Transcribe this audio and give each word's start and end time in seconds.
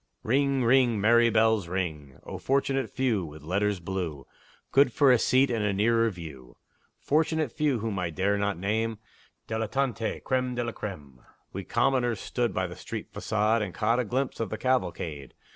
Ring, 0.23 0.63
ring! 0.63 0.99
merry 0.99 1.29
bells, 1.29 1.67
ring! 1.67 2.19
O 2.23 2.39
fortunate 2.39 2.89
few, 2.89 3.23
With 3.23 3.43
letters 3.43 3.79
blue, 3.79 4.25
Good 4.71 4.91
for 4.91 5.11
a 5.11 5.19
seat 5.19 5.51
and 5.51 5.63
a 5.63 5.73
nearer 5.73 6.09
view! 6.09 6.57
Fortunate 6.99 7.51
few, 7.51 7.77
whom 7.81 7.99
I 7.99 8.09
dare 8.09 8.35
not 8.39 8.57
name; 8.57 8.97
Dilettanti! 9.47 10.21
Crême 10.23 10.55
de 10.55 10.63
la 10.63 10.71
crême! 10.71 11.19
We 11.53 11.63
commoners 11.65 12.19
stood 12.19 12.51
by 12.51 12.65
the 12.65 12.75
street 12.75 13.13
façade, 13.13 13.61
And 13.61 13.75
caught 13.75 13.99
a 13.99 14.03
glimpse 14.03 14.39
of 14.39 14.49
the 14.49 14.57
cavalcade. 14.57 15.35